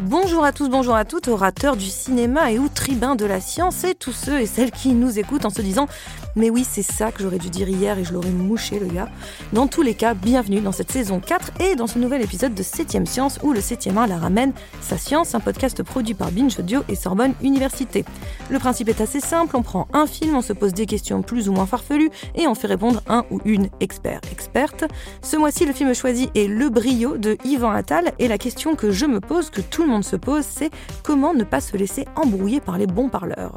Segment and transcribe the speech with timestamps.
[0.00, 2.68] Bonjour à tous, bonjour à toutes, orateurs du cinéma et ou
[3.16, 5.88] de la science et tous ceux et celles qui nous écoutent en se disant
[6.38, 9.08] Mais oui, c'est ça que j'aurais dû dire hier et je l'aurais mouché le gars.
[9.52, 12.62] Dans tous les cas, bienvenue dans cette saison 4 et dans ce nouvel épisode de
[12.62, 16.56] 7ème Science où le 7ème art la ramène Sa Science, un podcast produit par Binge
[16.60, 18.04] Audio et Sorbonne Université.
[18.50, 21.48] Le principe est assez simple, on prend un film, on se pose des questions plus
[21.48, 24.84] ou moins farfelues et on fait répondre un ou une expert, experte.
[25.22, 28.92] Ce mois-ci, le film choisi est Le Brio de Yvan Attal et la question que
[28.92, 30.70] je me pose, que tout le monde se pose, c'est
[31.02, 33.54] comment ne pas se laisser embrouiller par les bons parleurs?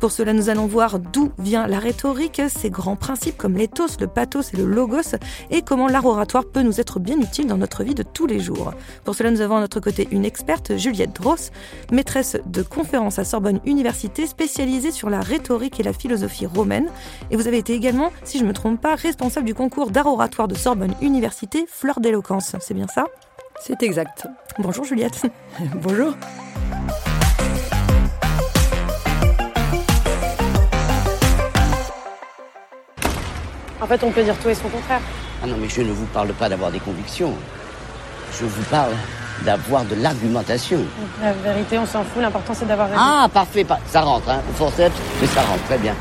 [0.00, 4.06] Pour cela, nous allons voir d'où vient la rhétorique, ses grands principes comme l'éthos, le
[4.06, 5.16] pathos et le logos,
[5.50, 8.40] et comment l'art oratoire peut nous être bien utile dans notre vie de tous les
[8.40, 8.74] jours.
[9.04, 11.50] Pour cela, nous avons à notre côté une experte, Juliette Dross,
[11.90, 16.88] maîtresse de conférences à Sorbonne Université, spécialisée sur la rhétorique et la philosophie romaine.
[17.30, 20.06] Et vous avez été également, si je ne me trompe pas, responsable du concours d'art
[20.06, 22.56] oratoire de Sorbonne Université, Fleur d'éloquence.
[22.60, 23.06] C'est bien ça?
[23.60, 24.26] C'est exact.
[24.58, 25.22] Bonjour Juliette.
[25.82, 26.14] Bonjour.
[33.84, 35.00] En fait, on peut dire tout et son contraire.
[35.42, 37.34] Ah non, mais je ne vous parle pas d'avoir des convictions.
[38.40, 38.92] Je vous parle
[39.44, 40.80] d'avoir de l'argumentation.
[41.22, 42.22] La vérité, on s'en fout.
[42.22, 42.98] L'important, c'est d'avoir raison.
[43.02, 45.94] Ah, parfait, par- ça rentre, hein, au forceps, mais ça rentre, très bien.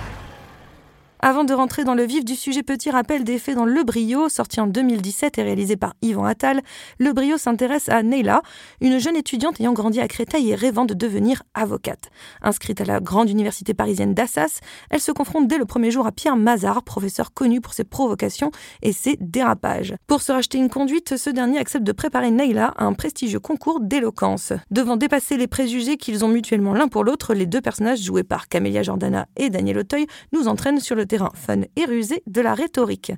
[1.25, 4.27] Avant de rentrer dans le vif du sujet, petit rappel des faits dans Le Brio,
[4.27, 6.59] sorti en 2017 et réalisé par Yvan Attal.
[6.99, 8.41] Le Brio s'intéresse à Neila,
[8.81, 12.09] une jeune étudiante ayant grandi à Créteil et rêvant de devenir avocate.
[12.41, 16.11] Inscrite à la grande université parisienne d'Assas, elle se confronte dès le premier jour à
[16.11, 18.51] Pierre Mazard, professeur connu pour ses provocations
[18.81, 19.95] et ses dérapages.
[20.07, 23.79] Pour se racheter une conduite, ce dernier accepte de préparer Neila à un prestigieux concours
[23.79, 24.51] d'éloquence.
[24.71, 28.49] Devant dépasser les préjugés qu'ils ont mutuellement l'un pour l'autre, les deux personnages joués par
[28.49, 32.55] Camélia Jordana et Daniel Auteuil nous entraînent sur le terrain fun et rusé de la
[32.55, 33.11] rhétorique.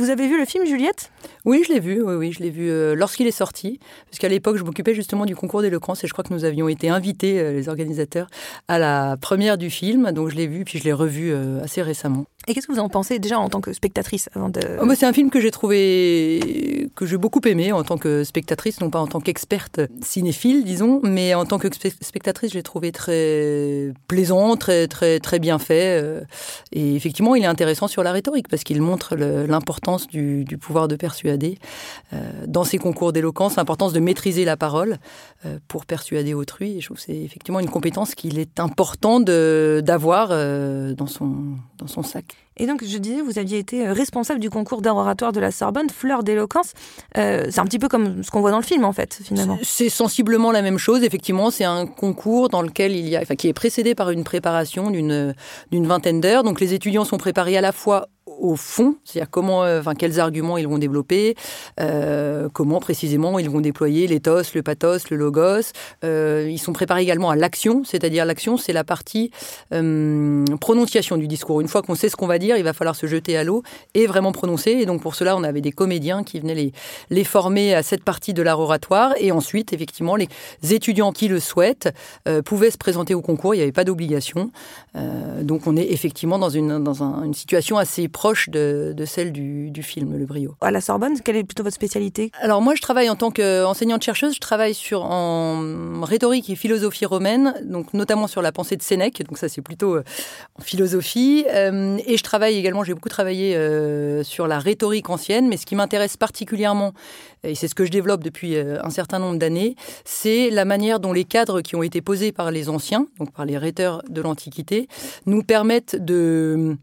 [0.00, 1.10] Vous avez vu le film, Juliette?
[1.44, 4.28] Oui, je l'ai vu, oui, oui, je l'ai vu euh, lorsqu'il est sorti, parce qu'à
[4.28, 7.38] l'époque, je m'occupais justement du concours d'éloquence et je crois que nous avions été invités,
[7.38, 8.28] euh, les organisateurs,
[8.66, 11.82] à la première du film, donc je l'ai vu, puis je l'ai revu euh, assez
[11.82, 12.24] récemment.
[12.48, 14.60] Et qu'est-ce que vous en pensez déjà en tant que spectatrice avant de...
[14.80, 18.24] Oh, bah, c'est un film que j'ai trouvé, que j'ai beaucoup aimé en tant que
[18.24, 22.56] spectatrice, non pas en tant qu'experte cinéphile, disons, mais en tant que spe- spectatrice, je
[22.56, 26.02] l'ai trouvé très plaisant, très, très, très bien fait.
[26.72, 29.46] Et effectivement, il est intéressant sur la rhétorique parce qu'il montre le-
[29.90, 31.58] l'importance du, du pouvoir de persuader
[32.12, 34.98] euh, dans ces concours d'éloquence, l'importance de maîtriser la parole
[35.44, 36.76] euh, pour persuader autrui.
[36.76, 41.06] Et je trouve que c'est effectivement une compétence qu'il est important de- d'avoir euh, dans,
[41.06, 41.34] son,
[41.78, 42.36] dans son sac.
[42.56, 45.88] Et donc, je disais, vous aviez été responsable du concours d'art oratoire de la Sorbonne,
[45.88, 46.74] Fleur d'éloquence.
[47.16, 49.58] Euh, c'est un petit peu comme ce qu'on voit dans le film, en fait, finalement.
[49.62, 51.02] C'est sensiblement la même chose.
[51.02, 54.24] Effectivement, c'est un concours dans lequel il y a, enfin, qui est précédé par une
[54.24, 55.34] préparation d'une
[55.70, 56.42] d'une vingtaine d'heures.
[56.42, 58.08] Donc, les étudiants sont préparés à la fois
[58.38, 61.34] au fond, c'est-à-dire comment, euh, enfin, quels arguments ils vont développer,
[61.78, 65.72] euh, comment précisément ils vont déployer l'éthos, le pathos, le logos.
[66.04, 69.30] Euh, ils sont préparés également à l'action, c'est-à-dire l'action, c'est la partie
[70.60, 71.60] prononciation du discours.
[71.60, 73.62] Une fois qu'on sait ce qu'on va dire, il va falloir se jeter à l'eau
[73.94, 74.70] et vraiment prononcer.
[74.70, 76.72] Et donc pour cela, on avait des comédiens qui venaient les,
[77.10, 79.14] les former à cette partie de l'art oratoire.
[79.18, 80.28] Et ensuite, effectivement, les
[80.70, 81.88] étudiants qui le souhaitent
[82.44, 83.54] pouvaient se présenter au concours.
[83.54, 84.50] Il n'y avait pas d'obligation.
[84.94, 88.08] Donc on est effectivement dans une, dans un- une situation assez
[88.48, 90.54] de, de celle du, du film, Le Brio.
[90.60, 92.30] À la Sorbonne, quelle est plutôt votre spécialité?
[92.40, 97.54] Alors moi, je travaille en tant qu'enseignante-chercheuse, je travaille sur en rhétorique et philosophie romaine,
[97.64, 100.04] donc notamment sur la pensée de Sénèque, donc ça c'est plutôt euh,
[100.58, 101.46] en philosophie.
[101.48, 105.64] Euh, et je travaille également, j'ai beaucoup travaillé euh, sur la rhétorique ancienne, mais ce
[105.64, 106.92] qui m'intéresse particulièrement,
[107.42, 111.14] et c'est ce que je développe depuis un certain nombre d'années, c'est la manière dont
[111.14, 114.88] les cadres qui ont été posés par les anciens, donc par les rhéteurs de l'Antiquité,
[115.24, 116.76] nous permettent de,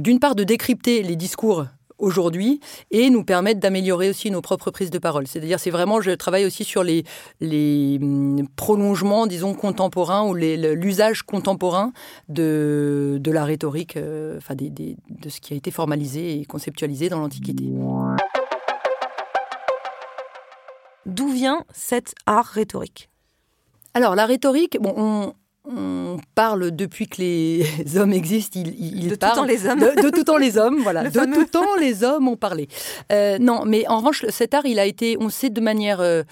[0.00, 1.66] d'une part, de décrypter les discours
[1.98, 2.60] aujourd'hui
[2.90, 5.26] et nous permettent d'améliorer aussi nos propres prises de parole.
[5.26, 7.04] C'est-à-dire, c'est vraiment, je travaille aussi sur les,
[7.40, 11.92] les hum, prolongements, disons, contemporains ou l'usage contemporain
[12.30, 16.44] de, de la rhétorique, euh, enfin, des- des- de ce qui a été formalisé et
[16.46, 17.64] conceptualisé dans l'Antiquité.
[21.06, 23.08] D'où vient cet art rhétorique?
[23.94, 25.32] Alors, la rhétorique, bon, on,
[25.64, 27.64] on parle depuis que les
[27.96, 29.36] hommes existent, ils, ils De tout parlent.
[29.36, 29.78] temps, les hommes.
[29.80, 31.02] De, de tout temps, les hommes, voilà.
[31.04, 31.34] Le de fameux.
[31.36, 32.68] tout temps, les hommes ont parlé.
[33.12, 36.22] Euh, non, mais en revanche, cet art, il a été, on sait de manière euh,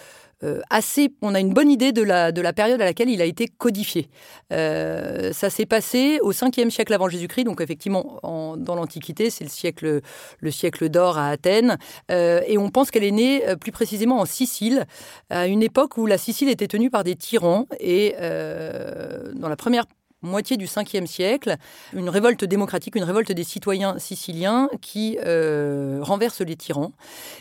[0.71, 3.25] assez, on a une bonne idée de la, de la période à laquelle il a
[3.25, 4.09] été codifié.
[4.51, 10.01] ça s'est passé au 5e siècle avant Jésus-Christ, donc effectivement dans l'Antiquité, c'est le siècle,
[10.39, 11.79] le siècle d'or à Athènes,
[12.11, 14.87] et on pense qu'elle est née plus précisément en Sicile,
[15.31, 19.85] à une époque où la Sicile était tenue par des tyrans, et dans la première
[20.23, 21.57] moitié du 5e siècle,
[21.93, 26.93] une révolte démocratique, une révolte des citoyens siciliens qui euh, renverse les tyrans.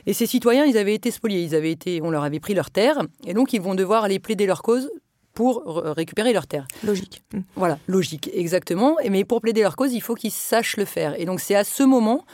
[0.06, 2.72] Et ces citoyens, ils avaient été spoliés, ils avaient été, on leur avait pris leurs
[2.72, 4.90] terres, et donc ils vont devoir aller plaider leur cause
[5.34, 6.66] pour récupérer leurs terres.
[6.84, 7.22] Logique.
[7.32, 7.42] Mm.
[7.56, 8.98] Voilà, logique, exactement.
[9.08, 11.20] Mais pour plaider leur cause, il faut qu'ils sachent le faire.
[11.20, 12.26] Et donc c'est à ce moment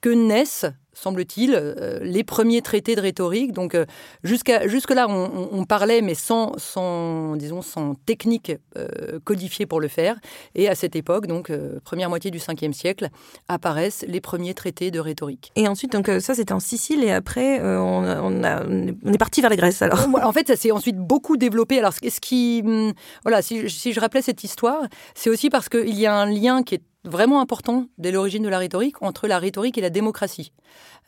[0.00, 0.66] que naissent
[1.00, 3.52] semble-t-il, euh, les premiers traités de rhétorique.
[3.52, 3.86] Donc euh,
[4.22, 10.16] jusqu'à jusque-là, on, parlait, mais sans, sans, disons, sans technique euh, codifiée pour le faire.
[10.54, 11.52] Et à cette époque, donc
[11.84, 13.08] première moitié du 5e siècle,
[13.48, 15.52] apparaissent les premiers traités de rhétorique.
[15.56, 19.56] Et ensuite, donc ça, c'était en Sicile, et après, on, on, est parti vers la
[19.56, 19.82] Grèce.
[19.82, 21.78] Alors, en fait, ça s'est ensuite beaucoup développé.
[21.78, 22.92] Alors, ce qui, hum,
[23.22, 24.82] voilà, si, si je rappelais cette histoire,
[25.14, 28.48] c'est aussi parce qu'il y a un lien qui est vraiment important dès l'origine de
[28.48, 30.52] la rhétorique entre la rhétorique et la démocratie.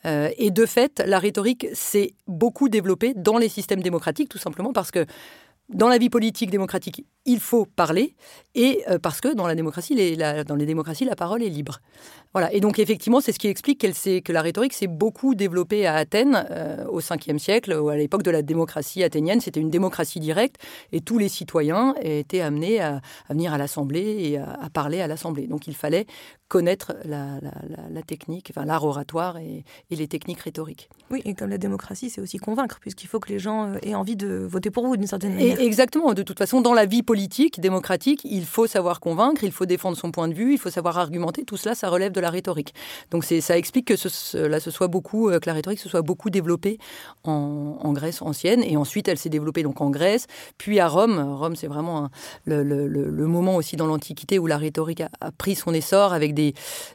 [0.05, 4.73] Euh, et de fait, la rhétorique s'est beaucoup développée dans les systèmes démocratiques, tout simplement
[4.73, 5.05] parce que
[5.69, 8.15] dans la vie politique démocratique, il faut parler,
[8.53, 9.95] et euh, parce que dans la démocratie,
[10.45, 11.79] dans les démocraties, la parole est libre.
[12.33, 12.51] Voilà.
[12.51, 16.45] Et donc effectivement, c'est ce qui explique que la rhétorique s'est beaucoup développée à Athènes
[16.51, 19.39] euh, au 5e siècle, ou à l'époque de la démocratie athénienne.
[19.39, 20.57] C'était une démocratie directe,
[20.91, 25.47] et tous les citoyens étaient amenés à, venir à l'Assemblée et à, parler à l'Assemblée.
[25.47, 26.07] Donc il fallait
[26.53, 27.39] connaître la,
[28.05, 30.87] technique, enfin l'art oratoire et, les techniques rhétoriques.
[31.09, 33.95] Oui, et comme la démocratie, c'est aussi convaincre, puisqu'il faut que les gens euh, aient
[33.95, 35.59] envie de voter pour vous d'une certaine manière.
[35.59, 36.13] exactement.
[36.13, 39.97] De toute façon, dans la vie politique, démocratique, il faut savoir convaincre, il faut défendre
[39.97, 41.43] son point de vue, il faut savoir argumenter.
[41.43, 42.75] Tout cela, ça relève de la rhétorique.
[43.09, 46.03] Donc ça explique que ce, là, ce soit beaucoup, euh, que la rhétorique se soit
[46.03, 46.77] beaucoup développée
[47.23, 50.27] en, Grèce ancienne, et ensuite elle s'est développée donc en Grèce,
[50.59, 51.19] puis à Rome.
[51.19, 52.09] Rome, c'est vraiment
[52.45, 56.42] le, moment aussi dans l'Antiquité où la rhétorique a, a, pris son essor avec des,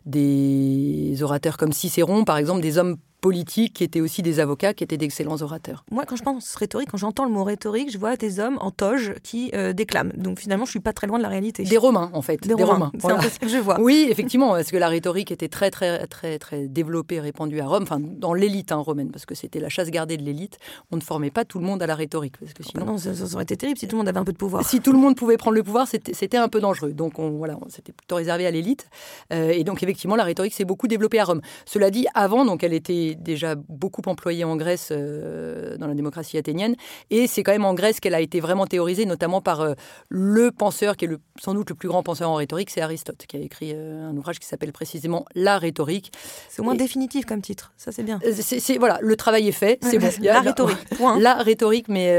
[0.04, 4.84] des orateurs comme Cicéron, par exemple, des hommes politiques qui étaient aussi des avocats, qui
[4.84, 5.84] étaient d'excellents orateurs.
[5.90, 8.70] Moi, quand je pense rhétorique, quand j'entends le mot rhétorique, je vois des hommes en
[8.70, 10.12] toge qui euh, déclament.
[10.16, 11.64] Donc finalement, je suis pas très loin de la réalité.
[11.64, 12.46] Des Romains, en fait.
[12.46, 12.92] Des, Romains.
[12.98, 13.78] C'est un peu ce que je vois.
[13.88, 17.84] Oui, effectivement, parce que la rhétorique était très, très, très, très développée, répandue à Rome,
[17.84, 20.58] enfin dans l'élite hein, romaine, parce que c'était la chasse gardée de l'élite.
[20.90, 22.82] On ne formait pas tout le monde à la rhétorique, parce que sinon.
[22.86, 24.64] Ah non, ça, aurait été terrible si tout le monde avait un peu de pouvoir.
[24.64, 26.92] Si tout le monde pouvait prendre le pouvoir, c'était un peu dangereux.
[26.92, 28.88] Donc on, voilà, c'était plutôt réservé à l'élite.
[29.32, 31.40] Euh, et donc effectivement, la rhétorique s'est beaucoup développée à Rome.
[31.64, 36.38] Cela dit, avant, donc elle était déjà beaucoup employée en Grèce euh, dans la démocratie
[36.38, 36.74] athénienne.
[37.10, 39.74] Et c'est quand même en Grèce qu'elle a été vraiment théorisée, notamment par euh,
[40.08, 43.26] le penseur qui est le, sans doute le plus grand penseur en rhétorique, c'est Aristote,
[43.26, 46.12] qui a écrit euh, un ouvrage qui s'appelle précisément La rhétorique.
[46.48, 48.20] C'est au moins définitif comme titre, ça c'est bien.
[48.40, 50.08] C'est, voilà, le travail est fait, c'est bon.
[50.22, 51.18] La rhétorique, point.
[51.18, 52.12] La rhétorique, mais,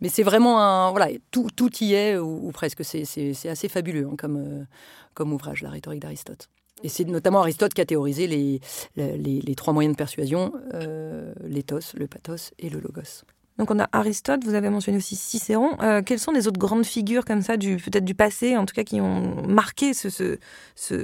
[0.00, 0.90] mais c'est vraiment un.
[0.90, 2.84] Voilà, tout, tout y est, ou, presque.
[2.84, 3.04] C'est,
[3.48, 4.66] assez fabuleux hein, comme,
[5.14, 6.48] comme ouvrage, La rhétorique d'Aristote.
[6.82, 8.60] Et c'est notamment Aristote qui a théorisé les,
[8.96, 13.24] les, trois moyens de persuasion, euh, l'éthos, le pathos et le logos.
[13.60, 15.72] Donc on a Aristote, vous avez mentionné aussi Cicéron.
[15.82, 18.74] Euh, quelles sont les autres grandes figures comme ça, du peut-être du passé, en tout
[18.74, 20.38] cas, qui ont marqué ce, ce,
[20.74, 20.94] ce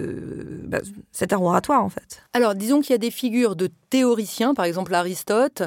[0.65, 0.79] bah,
[1.13, 2.23] cet art oratoire en fait?
[2.33, 5.65] Alors disons qu'il y a des figures de théoriciens, par exemple Aristote,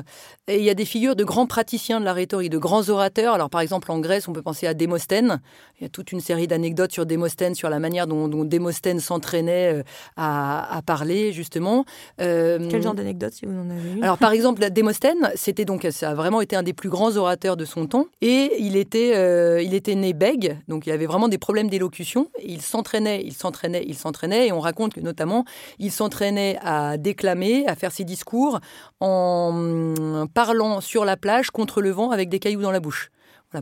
[0.47, 3.36] et il y a des figures de grands praticiens de la rhétorique, de grands orateurs.
[3.36, 5.41] Alors par exemple en Grèce, on peut penser à Démosthène.
[5.80, 9.00] Il y a toute une série d'anecdotes sur Démosthène, sur la manière dont, dont Démosthène
[9.00, 9.83] s'entraînait euh,
[10.18, 11.86] à, à, parler justement.
[12.19, 15.86] Euh, Quel genre d'anecdotes si vous en avez une Alors par exemple Démosthène, c'était donc
[15.91, 18.06] ça a vraiment été un des plus grands orateurs de son temps.
[18.22, 22.30] Et il était, euh, il était né bègue, donc il avait vraiment des problèmes d'élocution.
[22.42, 24.48] Il s'entraînait, il s'entraînait, il s'entraînait.
[24.48, 25.44] Et on raconte que notamment,
[25.77, 28.62] il s'entraînait à déclamer, à faire ses discours
[29.01, 33.12] en hum, parlant sur la plage contre le vent avec des cailloux dans la bouche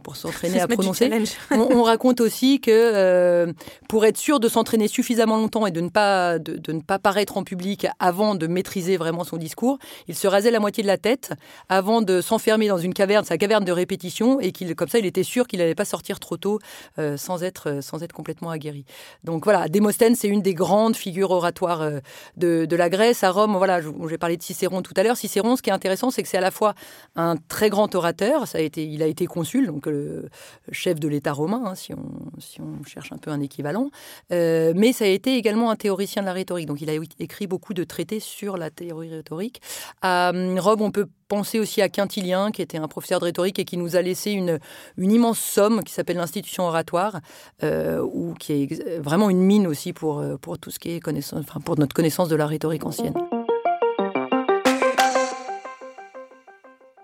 [0.04, 1.10] pour s'entraîner à prononcer.
[1.52, 3.54] On, raconte aussi que euh,
[3.88, 7.38] pour être sûr de s'entraîner suffisamment longtemps et de ne, pas, de, ne pas paraître
[7.38, 9.78] en public avant de maîtriser vraiment son discours,
[10.10, 11.32] il se rasait la moitié de la tête
[11.70, 15.06] avant de s'enfermer dans une caverne, sa caverne de répétition, et qu'il, comme ça, il
[15.06, 16.60] était sûr qu'il n'allait pas sortir trop tôt
[17.00, 18.84] euh, sans, être, sans être complètement aguerri.
[19.24, 22.00] Donc voilà, Démosthène, c'est une des grandes figures oratoires euh,
[22.36, 23.24] de, de, la Grèce.
[23.24, 23.80] À Rome, voilà,
[24.10, 25.16] j'ai parlé de Cicéron tout à l'heure.
[25.16, 26.76] Cicéron, ce qui est intéressant, c'est que c'est à la fois
[27.16, 30.28] un très grand orateur, ça a été, il a été consul, donc le
[30.72, 33.92] chef de l'État romain, hein, si, on, si, on, cherche un peu un équivalent.
[34.32, 36.66] Euh, mais ça a été également un théoricien de la rhétorique.
[36.66, 39.62] Donc il a écrit beaucoup de traités sur la théorie rhétorique.
[40.02, 43.60] À hum, Rome, on peut penser aussi à Quintilien, qui était un professeur de rhétorique
[43.60, 44.58] et qui nous a laissé une,
[44.98, 47.20] immense somme qui s'appelle l'institution oratoire,
[47.64, 51.42] euh, ou qui est vraiment une mine aussi pour, pour tout ce qui est connaissance,
[51.48, 53.14] enfin pour notre connaissance de la rhétorique ancienne.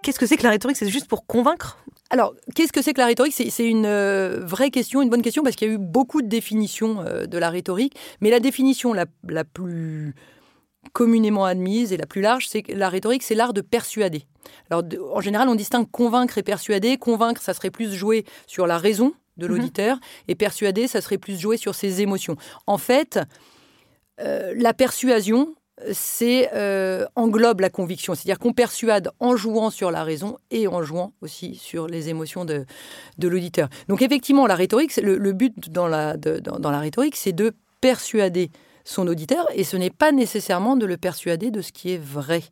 [0.03, 0.77] qu'est-ce que c'est que la rhétorique?
[0.77, 1.79] C'est juste pour convaincre?
[2.13, 3.33] Alors, qu'est-ce que c'est que la rhétorique?
[3.33, 6.27] C'est une euh, vraie question, une bonne question, parce qu'il y a eu beaucoup de
[6.27, 9.07] définitions euh, de la rhétorique, mais la définition la,
[9.43, 10.13] plus
[10.91, 14.27] communément admise et la plus large, c'est que la rhétorique, c'est l'art de persuader.
[14.69, 16.97] Alors, en général, on distingue convaincre et persuader.
[16.97, 19.55] Convaincre, ça serait plus jouer sur la raison de mhm.
[19.55, 22.35] l'auditeur, et persuader, ça serait plus jouer sur ses émotions.
[22.67, 23.19] En fait,
[24.21, 25.55] euh, la persuasion,
[25.91, 30.83] c'est euh, englobe la conviction, c'est-à-dire qu'on persuade en jouant sur la raison et en
[30.83, 32.65] jouant aussi sur les émotions de,
[33.21, 33.69] l'auditeur.
[33.87, 38.51] Donc effectivement, la rhétorique, le, but dans la, dans, la rhétorique, c'est de persuader
[38.85, 42.43] son auditeur et ce n'est pas nécessairement de le persuader de ce qui est vrai.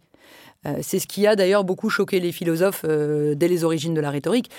[0.65, 4.01] Euh, c'est ce qui a d'ailleurs beaucoup choqué les philosophes euh, dès les origines de
[4.01, 4.49] la rhétorique.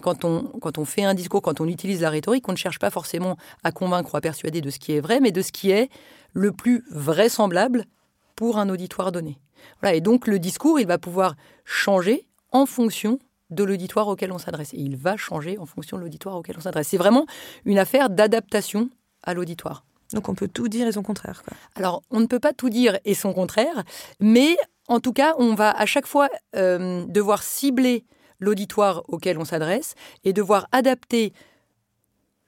[0.00, 2.78] Quand on, quand on fait un discours, quand on utilise la rhétorique, on ne cherche
[2.78, 5.52] pas forcément à convaincre ou à persuader de ce qui est vrai, mais de ce
[5.52, 5.90] qui est
[6.32, 7.84] le plus vraisemblable
[8.36, 9.38] pour un auditoire donné.
[9.80, 11.34] Voilà, et donc le discours, il va pouvoir
[11.64, 13.18] changer en fonction
[13.50, 14.72] de l'auditoire auquel on s'adresse.
[14.74, 16.88] Et il va changer en fonction de l'auditoire auquel on s'adresse.
[16.88, 17.26] C'est vraiment
[17.64, 18.90] une affaire d'adaptation
[19.22, 19.84] à l'auditoire.
[20.12, 21.42] Donc on peut tout dire et son contraire.
[21.74, 23.82] Alors on ne peut pas tout dire et son contraire,
[24.20, 24.56] mais
[24.88, 28.04] en tout cas on va à chaque fois euh, devoir cibler
[28.38, 31.32] l'auditoire auquel on s'adresse et devoir adapter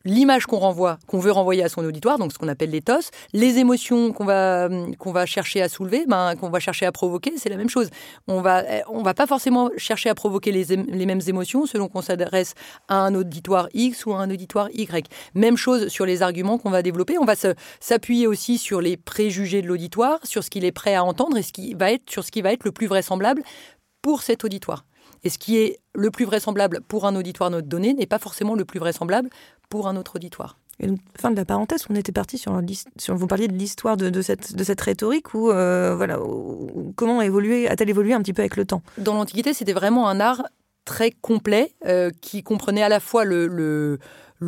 [0.04, 3.58] l'image qu'on renvoie, qu'on veut renvoyer à son auditoire, donc ce qu'on appelle l'éthos, les
[3.58, 4.68] émotions qu'on va,
[4.98, 7.90] qu'on va chercher à soulever, ben, qu'on va chercher à provoquer, c'est la même chose.
[8.28, 12.02] On va, on va pas forcément chercher à provoquer les, les mêmes émotions selon qu'on
[12.02, 12.54] s'adresse
[12.88, 15.08] à un auditoire X ou à un auditoire Y.
[15.34, 17.18] Même chose sur les arguments qu'on va développer.
[17.18, 17.34] On va
[17.80, 21.42] s'appuyer aussi sur les préjugés de l'auditoire, sur ce qu'il est prêt à entendre et
[21.42, 23.42] ce qui va être, sur ce qui va être le plus vraisemblable
[24.02, 24.84] pour cet auditoire.
[25.24, 28.54] Et ce qui est le plus vraisemblable pour un auditoire notre donnée n'est pas forcément
[28.54, 29.30] le plus vraisemblable
[29.68, 30.58] pour un autre auditoire.
[30.80, 30.88] Et
[31.18, 32.60] fin de la parenthèse, on était parti sur,
[32.98, 36.18] sur vous parliez de l'histoire de, cette, de cette rhétorique ou euh, voilà,
[36.96, 38.82] comment a-t-elle évolué un petit peu avec le temps?
[38.98, 40.42] Dans l'Antiquité, c'était vraiment un art
[40.84, 43.98] très complet euh, qui comprenait à la fois le, le,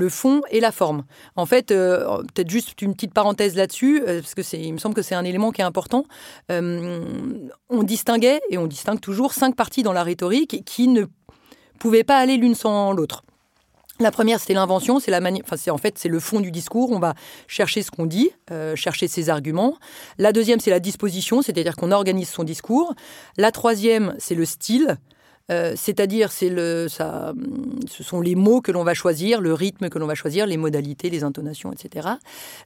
[0.08, 1.04] fond et la forme.
[1.36, 4.94] En fait, euh, peut-être juste une petite parenthèse là-dessus, parce que c'est, il me semble
[4.94, 6.04] que c'est un élément qui est important.
[6.50, 11.04] on distinguait, et on distingue toujours, cinq parties dans la rhétorique qui ne
[11.78, 13.22] pouvaient pas aller l'une sans l'autre.
[13.98, 16.92] La première, c'était l'invention, c'est la enfin, c'est en fait c'est le fond du discours.
[16.92, 17.14] On va
[17.46, 19.78] chercher ce qu'on dit, euh, chercher ses arguments.
[20.18, 22.94] La deuxième, c'est la disposition, c'est-à-dire qu'on organise son discours.
[23.38, 24.98] La troisième, c'est le style.
[25.52, 27.32] Euh, c'est-à-dire, c'est le, ça,
[27.88, 30.56] ce sont les mots que l'on va choisir, le rythme que l'on va choisir, les
[30.56, 32.08] modalités, les intonations, etc.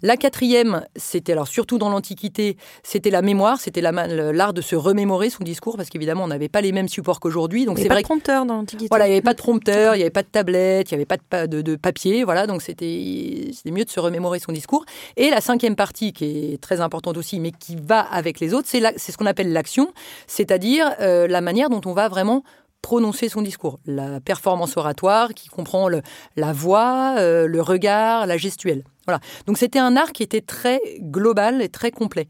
[0.03, 5.29] La quatrième, c'était alors surtout dans l'Antiquité, c'était la mémoire, c'était l'art de se remémorer
[5.29, 7.67] son discours, parce qu'évidemment, on n'avait pas les mêmes supports qu'aujourd'hui.
[7.67, 7.89] Donc c'est vrai.
[7.89, 8.89] Il n'y avait pas de prompteur dans l'Antiquité.
[8.91, 11.03] Voilà, il n'y avait pas de prompteur, il n'y avait pas de tablette, il n'y
[11.03, 12.47] avait pas de, de, papier, voilà.
[12.47, 14.87] Donc c'était mieux de se remémorer son discours.
[15.17, 18.69] Et la cinquième partie, qui est très importante aussi, mais qui va avec les autres,
[18.69, 19.93] c'est ce qu'on appelle l'action,
[20.27, 22.43] c'est-à-dire euh, la manière dont on va vraiment
[22.83, 23.79] prononcer son discours.
[23.87, 28.85] La performance oratoire qui comprend la voix, euh, le regard, la gestuelle.
[29.07, 29.21] Voilà.
[29.47, 32.29] Donc c'était un art qui était très global et très complet.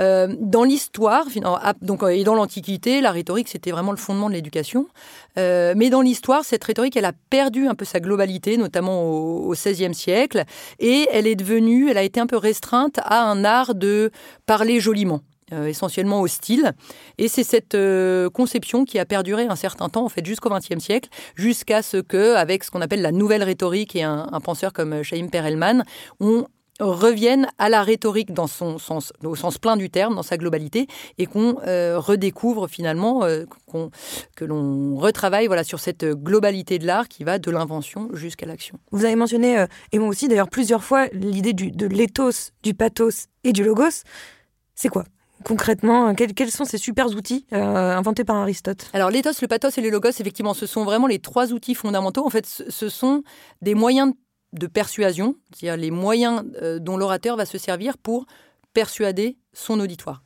[0.00, 1.26] Euh, dans l'histoire,
[1.82, 4.86] donc et dans l'Antiquité, la rhétorique c'était vraiment le fondement de l'éducation.
[5.38, 9.52] Euh, mais dans l'histoire, cette rhétorique, elle a perdu un peu sa globalité, notamment au
[9.52, 10.44] XVIe siècle,
[10.78, 14.10] et elle est devenue, elle a été un peu restreinte à un art de
[14.46, 15.20] parler joliment.
[15.52, 16.72] Euh, essentiellement au style.
[17.18, 20.78] Et c'est cette euh, conception qui a perduré un certain temps, en fait, jusqu'au XXe
[20.78, 25.02] siècle, jusqu'à ce que, avec ce qu'on appelle la nouvelle rhétorique et un, penseur comme
[25.02, 25.82] Chaim Perelman,
[26.20, 26.46] on
[26.78, 30.86] revienne à la rhétorique dans son sens, au sens plein du terme, dans sa globalité,
[31.18, 33.22] et qu'on euh, redécouvre finalement,
[34.36, 38.78] que l'on retravaille voilà, sur cette globalité de l'art qui va de l'invention jusqu'à l'action.
[38.92, 43.52] Vous avez mentionné, et moi aussi d'ailleurs plusieurs fois, l'idée de l'éthos, du pathos et
[43.52, 44.04] du logos.
[44.76, 45.04] C'est quoi?
[45.44, 48.88] Concrètement quels, sont ces super outils euh, inventés par Aristote?
[48.92, 52.24] Alors l'éthos, le pathos et le logos, effectivement, ce sont vraiment les trois outils fondamentaux.
[52.24, 53.22] En fait, ce sont
[53.62, 54.12] des moyens
[54.52, 58.26] de persuasion, c'est-à-dire les moyens euh, dont l'orateur va se servir pour
[58.72, 60.22] persuader son auditoire.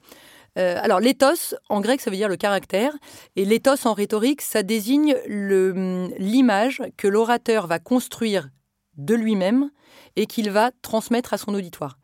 [0.58, 2.92] Euh, alors l'éthos, en grec, ça veut dire le caractère,
[3.36, 8.50] et l'éthos en rhétorique, ça désigne l'image que l'orateur va construire
[8.96, 9.70] de lui-même
[10.16, 11.98] et qu'il va transmettre à son auditoire.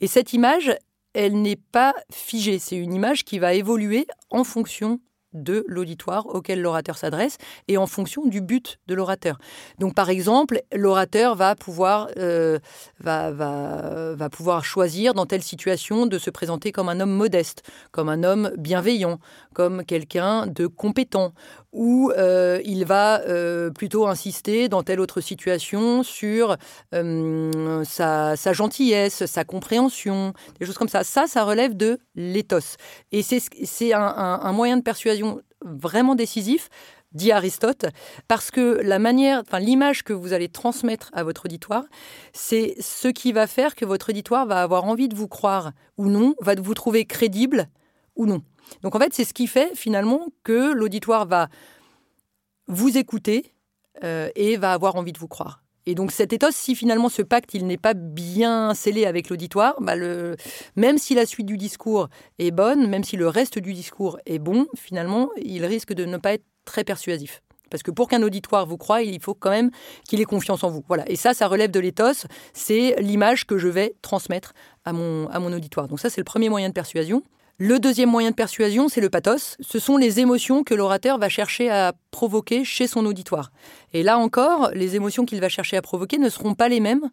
[0.00, 0.76] Et cette image,
[1.16, 2.58] elle n'est pas figée.
[2.58, 5.00] C'est une image qui va évoluer en fonction
[5.42, 7.38] de l'auditoire auquel l'orateur s'adresse
[7.68, 9.38] et en fonction du but de l'orateur.
[9.78, 12.58] Donc par exemple, l'orateur va pouvoir, euh,
[13.00, 18.08] va, va, pouvoir choisir dans telle situation de se présenter comme un homme modeste, comme
[18.08, 19.18] un homme bienveillant,
[19.54, 21.32] comme quelqu'un de compétent,
[21.72, 26.56] ou euh, il va euh, plutôt insister dans telle autre situation sur
[26.92, 31.04] sa, gentillesse, sa compréhension, des choses comme ça.
[31.04, 32.76] Ça, ça relève de l'éthos.
[33.12, 35.25] Et c'est un moyen de persuasion
[35.64, 36.68] vraiment décisif
[37.12, 37.86] dit Aristote,
[38.28, 41.84] parce que la manière, enfin l'image que vous allez transmettre à votre auditoire,
[42.32, 46.08] c'est ce qui va faire que votre auditoire va avoir envie de vous croire ou
[46.08, 47.68] non, va vous trouver crédible
[48.16, 48.42] ou non.
[48.82, 51.48] Donc en fait, c'est ce qui fait finalement que l'auditoire va
[52.68, 53.54] vous écouter
[54.04, 55.62] euh, et va avoir envie de vous croire.
[55.86, 59.76] Et donc cet éthos, si finalement ce pacte il n'est pas bien scellé avec l'auditoire,
[59.80, 59.94] bah
[60.74, 64.40] même si la suite du discours est bonne, même si le reste du discours est
[64.40, 67.40] bon, finalement, il risque de ne pas être très persuasif.
[67.70, 69.70] Parce que pour qu'un auditoire vous croie, il faut quand même
[70.08, 70.84] qu'il ait confiance en vous.
[70.88, 71.08] Voilà.
[71.10, 72.26] Et ça, ça relève de l'éthos.
[72.52, 74.52] C'est l'image que je vais transmettre
[74.84, 75.88] à mon, à mon auditoire.
[75.88, 77.22] Donc ça, c'est le premier moyen de persuasion.
[77.58, 79.56] Le deuxième moyen de persuasion, c'est le pathos.
[79.60, 83.50] Ce sont les émotions que l'orateur va chercher à provoquer chez son auditoire.
[83.96, 87.08] Et là encore, les émotions qu'il va chercher à provoquer ne seront pas les mêmes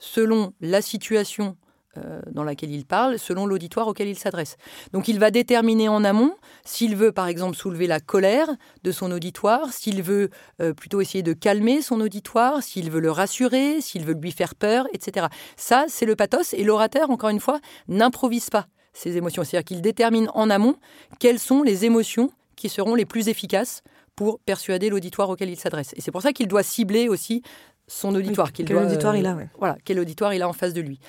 [0.00, 1.56] selon la situation
[1.96, 4.56] euh, dans laquelle il parle, selon l'auditoire auquel il s'adresse.
[4.92, 8.48] Donc il va déterminer en amont s'il veut par exemple soulever la colère
[8.82, 10.28] de son auditoire, s'il veut
[10.60, 14.56] euh, plutôt essayer de calmer son auditoire, s'il veut le rassurer, s'il veut lui faire
[14.56, 15.28] peur, etc.
[15.56, 19.44] Ça, c'est le pathos et l'orateur, encore une fois, n'improvise pas ces émotions.
[19.44, 20.74] C'est-à-dire qu'il détermine en amont
[21.20, 23.84] quelles sont les émotions qui seront les plus efficaces
[24.16, 25.92] pour persuader l'auditoire auquel il s'adresse.
[25.96, 27.42] Et c'est pour ça qu'il doit cibler aussi
[27.86, 28.52] son auditoire.
[28.52, 31.00] quel auditoire il a, euh, Voilà, quel auditoire il a en face de lui.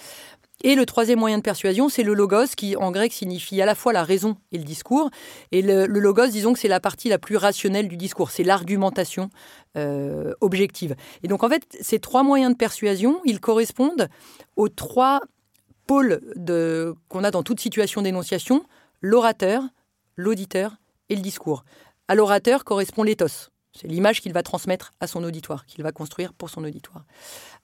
[0.63, 3.75] Et le troisième moyen de persuasion, c'est le logos, qui en grec signifie à la
[3.75, 5.09] fois la raison et le discours.
[5.51, 9.29] Et le, logos, disons que c'est la partie la plus rationnelle du discours, c'est l'argumentation
[9.77, 10.95] euh, objective.
[11.23, 14.07] Et donc en fait, ces trois moyens de persuasion, ils correspondent
[14.55, 15.21] aux trois
[15.87, 16.21] pôle
[17.09, 18.63] qu'on a dans toute situation d'énonciation,
[19.01, 19.61] l'orateur,
[20.15, 20.77] l'auditeur
[21.09, 21.63] et le discours.
[22.07, 23.49] À l'orateur correspond l'éthos.
[23.73, 27.03] C'est l'image qu'il va transmettre à son auditoire, qu'il va construire pour son auditoire.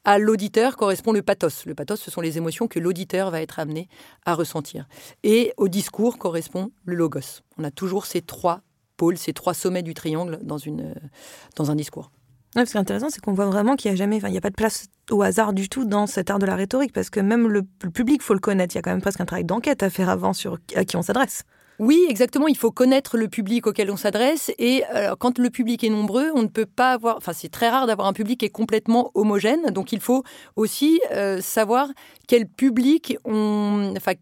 [0.03, 1.65] À l'auditeur correspond le pathos.
[1.65, 3.88] Le pathos, ce sont les émotions que l'auditeur va être amené
[4.25, 4.88] à ressentir.
[5.24, 7.41] Et au discours correspond le logos.
[7.57, 8.62] On a toujours ces trois
[8.98, 10.95] pôles, ces trois sommets du triangle dans, une,
[11.55, 12.12] dans un discours.
[12.55, 14.50] ce qui est intéressant, c'est qu'on voit vraiment qu'il n'y a il n'y a pas
[14.50, 17.48] de place au hasard du tout dans cet art de la rhétorique, parce que même
[17.48, 18.75] le, public, faut le connaître.
[18.75, 20.98] Il y a quand même presque un travail d'enquête à faire avant sur à qui
[20.98, 21.43] on s'adresse.
[21.80, 22.48] Oui, exactement.
[22.48, 24.51] Il faut connaître le public auquel on s'adresse.
[24.60, 24.84] Et
[25.20, 27.18] quand le public est nombreux, on ne peut pas avoir.
[27.18, 29.72] Enfin, c'est très rare d'avoir un public qui est complètement homogène.
[29.72, 30.24] Donc, il faut
[30.56, 31.88] aussi euh, savoir
[32.28, 33.93] quel public on.
[33.98, 34.13] Enfin,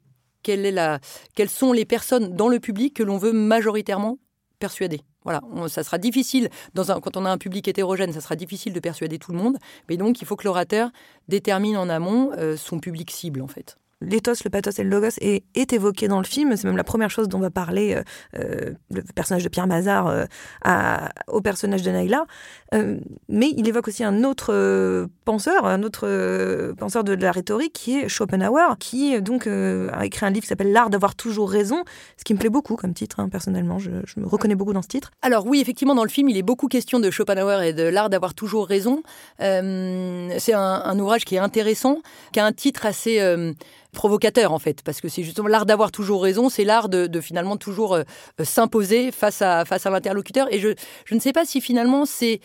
[0.42, 1.00] quelle est la,
[1.36, 4.20] quelles sont les personnes dans le public que l'on veut majoritairement
[4.60, 5.02] persuader.
[5.24, 8.74] Voilà, ça sera difficile, dans un, quand on a un public hétérogène, ça sera difficile
[8.74, 9.58] de persuader tout le monde,
[9.90, 10.92] mais donc il faut que l'orateur
[11.28, 15.18] détermine en amont euh, son public cible en fait l'éthos, le pathos et le logos
[15.20, 16.56] est, évoqué dans le film.
[16.56, 18.04] C'est même la première chose dont va parler euh,
[18.40, 20.26] euh, le personnage de Pierre Mazard euh,
[21.28, 22.26] au personnage de Naïla.
[22.74, 28.08] mais il évoque aussi un autre penseur, un autre penseur de, la rhétorique qui est
[28.08, 31.84] Schopenhauer, qui donc a écrit un livre qui s'appelle L'art d'avoir toujours raison,
[32.18, 33.80] ce qui me plaît beaucoup comme titre, hein, personnellement.
[33.80, 35.12] Je, me reconnais beaucoup dans ce titre.
[35.22, 38.10] Alors oui, effectivement, dans le film, il est beaucoup question de Schopenhauer et de l'art
[38.10, 39.04] d'avoir toujours raison.
[39.40, 43.20] c'est un, un, ouvrage qui est intéressant, qui a un titre assez
[43.92, 47.58] provocateur en fait, parce que c'est justement l'art d'avoir toujours raison, c'est l'art de, finalement
[47.58, 48.04] toujours euh,
[48.44, 50.52] s'imposer face à, face à l'interlocuteur.
[50.54, 50.70] Et je,
[51.06, 52.40] je ne sais pas si finalement c'est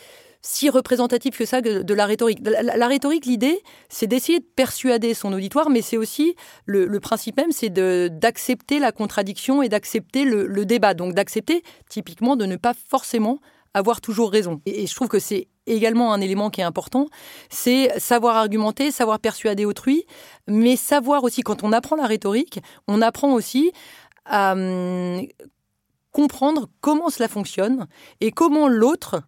[0.45, 2.41] si représentatif que ça de, la rhétorique.
[2.45, 7.51] La, rhétorique, l'idée, c'est d'essayer de persuader son auditoire, mais c'est aussi le, principe même,
[7.51, 10.93] c'est d'accepter la contradiction et d'accepter le, débat.
[10.93, 13.41] Donc d'accepter typiquement de ne pas forcément
[13.75, 14.61] avoir toujours raison.
[14.67, 17.07] et je trouve que c'est également un élément qui est important,
[17.51, 20.05] c'est savoir argumenter, savoir persuader autrui,
[20.47, 23.73] mais savoir aussi, quand on apprend la rhétorique, on apprend aussi
[24.25, 25.27] à hum,
[26.13, 27.87] comprendre comment cela fonctionne
[28.21, 29.23] et comment l'autre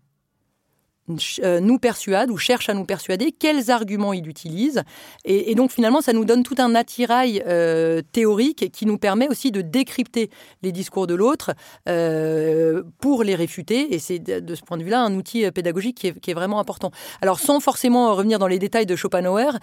[1.08, 4.82] nous persuade ou cherche à nous persuader, quels arguments il utilise.
[5.24, 9.50] Et, donc finalement, ça nous donne tout un attirail euh, théorique qui nous permet aussi
[9.50, 10.30] de décrypter
[10.62, 11.52] les discours de l'autre
[11.88, 13.94] euh, pour les réfuter.
[13.94, 16.90] Et c'est de ce point de vue-là un outil pédagogique qui est, vraiment important.
[17.22, 19.58] Alors sans forcément revenir dans les détails de Schopenhauer,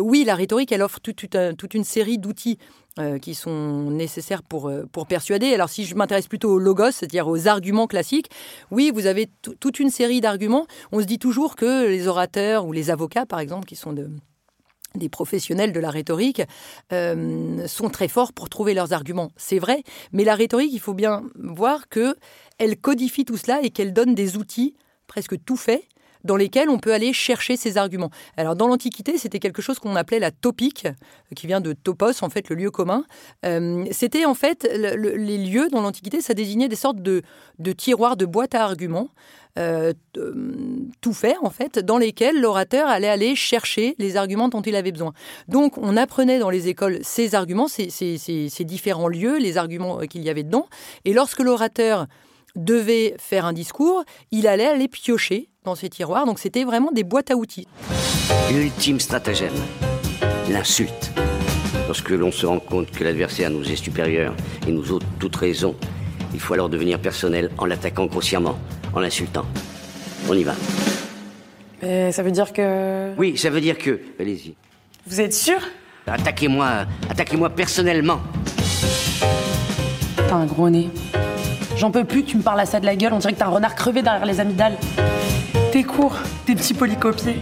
[0.00, 2.58] oui, la rhétorique, elle offre toute une série d'outils
[3.00, 5.52] euh, qui sont nécessaires pour, euh, pour persuader.
[5.52, 8.30] Alors si je m'intéresse plutôt aux logos, c'est-à-dire aux arguments classiques,
[8.70, 9.28] oui, vous avez
[9.58, 10.66] toute une série d'arguments.
[10.92, 14.10] On se dit toujours que les orateurs ou les avocats, par exemple, qui sont de,
[14.94, 16.42] des professionnels de la rhétorique
[16.92, 19.32] euh, sont très forts pour trouver leurs arguments.
[19.36, 22.14] C'est vrai, mais la rhétorique, il faut bien voir que
[22.58, 24.74] elle codifie tout cela et qu'elle donne des outils
[25.06, 25.82] presque tout faits
[26.24, 28.10] dans lesquels on peut aller chercher ces arguments.
[28.36, 30.88] Alors dans l'Antiquité, c'était quelque chose qu'on appelait la topique,
[31.36, 33.04] qui vient de topos, en fait, le lieu commun.
[33.44, 37.22] Euh, c'était en fait les lieux dans l'Antiquité, ça désignait des sortes de,
[37.76, 39.08] tiroirs, de boîtes à arguments.
[39.56, 39.92] Euh,
[41.00, 44.90] tout faire en fait, dans lesquels l'orateur allait aller chercher les arguments dont il avait
[44.90, 45.12] besoin.
[45.46, 50.30] Donc on apprenait dans les écoles ces arguments, ces différents lieux, les arguments qu'il y
[50.30, 50.66] avait dedans,
[51.04, 52.08] et lorsque l'orateur
[52.56, 56.26] devait faire un discours, il allait aller piocher dans ses tiroirs.
[56.26, 57.66] Donc c'était vraiment des boîtes à outils.
[58.52, 59.54] L'ultime stratagème,
[60.50, 61.12] l'insulte.
[61.86, 64.34] Lorsque l'on se rend compte que l'adversaire nous est supérieur
[64.66, 65.74] et nous ôte toute raison,
[66.32, 68.58] il faut alors devenir personnel en l'attaquant grossièrement,
[68.94, 69.44] en l'insultant.
[70.28, 70.54] On y va.
[71.82, 73.12] Mais ça veut dire que.
[73.18, 74.00] Oui, ça veut dire que.
[74.18, 74.54] Allez-y.
[75.06, 75.58] Vous êtes sûr?
[76.06, 78.20] Attaquez-moi, attaquez-moi personnellement.
[80.16, 80.88] T'as un gros nez.
[81.76, 83.46] J'en peux plus, tu me parles à ça de la gueule, on dirait que t'as
[83.46, 84.76] un renard crevé derrière les amygdales.
[85.84, 86.16] Tes cours,
[86.46, 87.36] tes petits polycopiés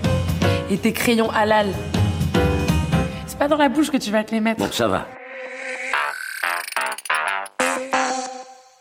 [0.69, 1.69] et tes crayons halal.
[3.29, 4.59] C'est pas dans la bouche que tu vas te les mettre.
[4.59, 5.07] Bon, ça va.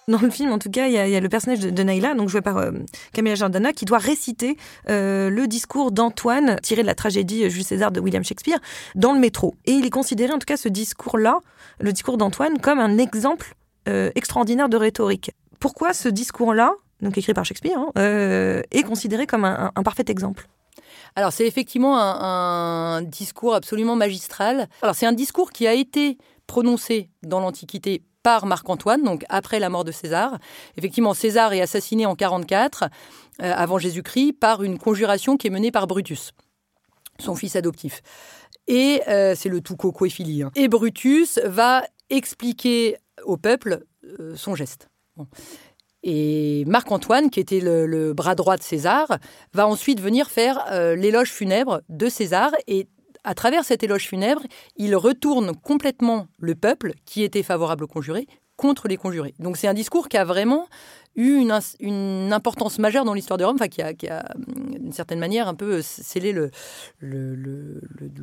[0.08, 1.70] Dans le film, en tout cas, il y, a- il y a le personnage de,
[1.70, 2.72] de Naïla, donc joué par euh,
[3.14, 4.58] Camilla Jordana, qui doit réciter
[4.90, 8.58] euh, le discours d'Antoine, tiré de la tragédie Jules César de William Shakespeare,
[8.96, 9.54] dans le métro.
[9.66, 11.38] Et il est considéré, en tout cas, ce discours-là,
[11.80, 13.54] le discours d'Antoine, comme un exemple
[13.88, 15.32] euh, extraordinaire de rhétorique.
[15.60, 16.72] Pourquoi ce discours-là,
[17.02, 20.48] donc écrit par Shakespeare, hein, euh, est considéré comme un, parfait exemple
[21.16, 24.68] Alors c'est effectivement un, discours absolument magistral.
[24.82, 29.70] Alors c'est un discours qui a été prononcé dans l'Antiquité par Marc-Antoine, donc après la
[29.70, 30.38] mort de César.
[30.78, 32.88] Effectivement, César est assassiné en 44 euh,
[33.56, 36.34] avant Jésus-Christ par une conjuration qui est menée par Brutus,
[37.20, 38.04] son fils adoptif.
[38.68, 40.44] Et euh, c'est le tout coco et fili.
[40.44, 40.52] hein.
[40.54, 43.86] Et Brutus va expliquer au peuple
[44.36, 44.90] son geste.
[45.16, 45.28] Bon.
[46.04, 49.08] Et Marc-Antoine, qui était le, bras droit de César,
[49.54, 52.52] va ensuite venir faire euh, l'éloge funèbre de César.
[52.68, 52.88] Et
[53.24, 54.42] à travers cet éloge funèbre,
[54.78, 58.28] il retourne complètement le peuple qui était favorable aux conjurés
[58.62, 59.34] contre les conjurés.
[59.40, 60.68] Donc c'est un discours qui a vraiment
[61.16, 61.44] eu
[61.80, 65.82] une, importance majeure dans l'histoire de Rome, qui a, a, d'une certaine manière, un peu
[65.82, 66.52] scellé le,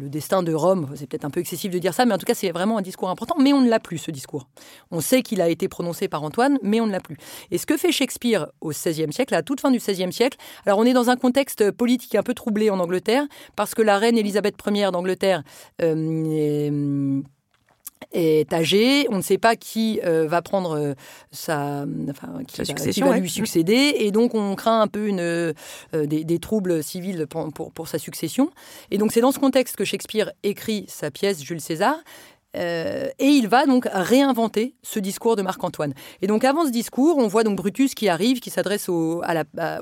[0.08, 0.88] destin de Rome.
[0.94, 2.82] C'est peut-être un peu excessif de dire ça, mais en tout cas, c'est vraiment un
[2.82, 3.34] discours important.
[3.40, 4.46] Mais on ne l'a plus, ce discours.
[4.92, 7.16] On sait qu'il a été prononcé par Antoine, mais on ne l'a plus.
[7.50, 10.78] Et ce que fait Shakespeare au XVIe siècle, à toute fin du XVIe siècle, alors
[10.78, 13.24] on est dans un contexte politique un peu troublé en Angleterre,
[13.56, 15.42] parce que la reine Élisabeth Ier d'Angleterre
[15.82, 17.20] euh,
[18.12, 20.94] est, âgée, on ne sait pas qui euh, va prendre euh,
[21.30, 23.20] sa, enfin, qui Sa va- succession, qui va ouais.
[23.20, 25.52] lui succéder, et donc on craint un peu une, euh,
[25.92, 28.50] des, des troubles civils pour, pour, pour sa succession.
[28.90, 31.96] Et donc c'est dans ce contexte que Shakespeare écrit sa pièce Jules César.
[32.56, 35.92] Euh, et il va donc réinventer ce discours de Marc-Antoine.
[36.22, 39.22] Et donc avant ce discours, on voit donc Brutus qui arrive, qui s'adresse au,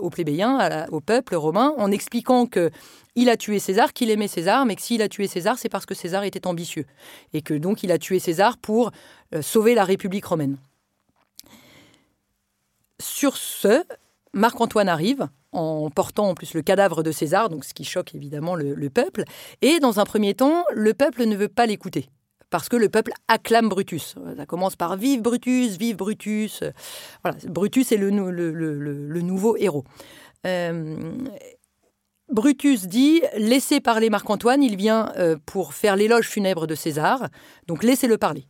[0.01, 2.71] aux plébéiens, à la- au peuple romain, en expliquant que
[3.15, 5.87] il a tué César, qu'il aimait César, mais que s'il a tué César, c'est parce
[5.87, 6.87] que César était ambitieux.
[7.33, 8.91] Et que donc il a tué César pour
[9.35, 10.59] euh, sauver la République romaine.
[13.01, 13.85] Sur ce,
[14.33, 18.57] Marc-Antoine arrive en portant en plus le cadavre de César, donc ce qui choque évidemment
[18.57, 19.25] le peuple.
[19.63, 22.09] Et dans un premier temps, le peuple ne veut pas l'écouter.
[22.51, 24.15] Parce que le peuple acclame Brutus.
[24.37, 26.63] Ça commence par Vive Brutus, vive Brutus.
[27.23, 29.85] Voilà, Brutus est le, nou- le- le- le- le nouveau héros.
[30.47, 30.97] Euh,
[32.31, 37.29] Brutus dit Laissez parler Marc-Antoine, il vient euh, pour faire l'éloge funèbre de César,
[37.67, 38.47] donc laissez-le parler.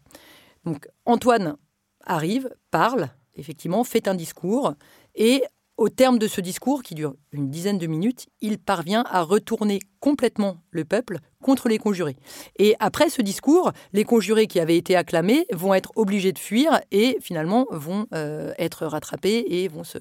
[0.65, 1.57] Donc Antoine
[2.05, 4.75] arrive, parle, effectivement, fait un discours,
[5.15, 5.43] et
[5.77, 9.79] au terme de ce discours, qui dure une dizaine de minutes, il parvient à retourner
[10.01, 12.17] complètement le peuple contre les conjurés.
[12.59, 16.81] Et après ce discours, les conjurés qui avaient été acclamés vont être obligés de fuir
[16.91, 19.99] et finalement vont euh, être rattrapés et vont, se,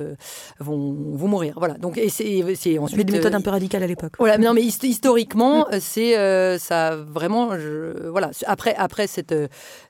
[0.60, 1.56] vont, vont mourir.
[1.58, 1.76] Voilà.
[1.76, 3.06] Donc, et c'est ensuite.
[3.06, 4.14] des méthodes un peu radicales à l'époque.
[4.20, 7.58] voilà, mais non, mais hist- historiquement, euh, c'est euh, ça vraiment.
[7.58, 9.34] je- voilà, après après cette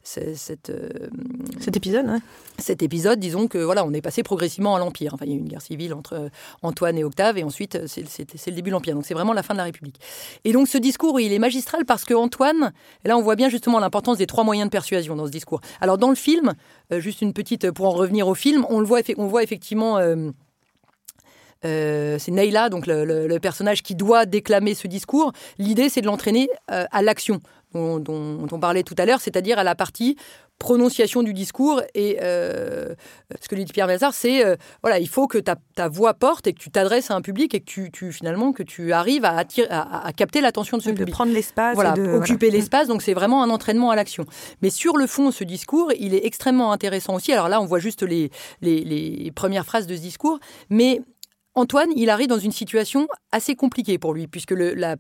[0.03, 0.71] ce- cette,
[1.59, 2.19] Cet épisode, ouais.
[2.57, 5.13] cet épisode, disons que voilà, on est passé progressivement à l'empire.
[5.13, 6.29] Enfin, il y a eu une guerre civile entre
[6.61, 8.95] Antoine et Octave, et ensuite euh, c'est le début de l'empire.
[8.95, 9.99] Donc c'est vraiment la fin de la République.
[10.43, 13.79] Et donc ce discours, il est magistral parce que Antoine, là on voit bien justement
[13.79, 15.61] l'importance des trois moyens de persuasion dans ce discours.
[15.81, 16.53] Alors dans le film,
[16.91, 19.97] euh, juste une petite pour en revenir au film, on le voit, on voit effectivement.
[19.97, 20.31] euh,
[21.65, 25.31] euh, c'est Neila, donc le, personnage qui doit déclamer ce discours.
[25.57, 27.39] L'idée, c'est de l'entraîner euh, à l'action
[27.75, 30.15] dont, dont- dont on parlait tout à l'heure, c'est-à-dire à la partie
[30.57, 31.81] prononciation du discours.
[31.93, 32.95] Et euh,
[33.41, 36.13] ce que lui dit Pierre Mazard, c'est euh, voilà, il faut que ta, ta voix
[36.13, 38.93] porte et que tu t'adresses à un public et que tu, tu- finalement que tu
[38.93, 41.75] arrives à, attirer, à, à capter l'attention de ce de public prendre l'espace.
[41.75, 42.57] voilà, de, occuper voilà.
[42.59, 42.87] l'espace.
[42.87, 44.25] Donc c'est vraiment un entraînement à l'action.
[44.61, 47.33] Mais sur le fond, ce discours, il est extrêmement intéressant aussi.
[47.33, 48.29] Alors là, on voit juste les,
[48.61, 50.39] les, les premières phrases de ce discours.
[50.69, 51.01] Mais
[51.53, 54.95] Antoine, il arrive dans une situation assez compliquée pour lui, puisque le, la